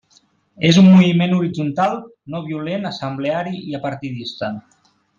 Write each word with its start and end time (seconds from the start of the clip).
És 0.69 0.79
un 0.81 0.87
moviment 0.93 1.35
horitzontal, 1.35 1.93
no 2.35 2.41
violent, 2.49 2.91
assembleari 2.95 3.57
i 3.73 3.81
apartidista. 3.83 4.55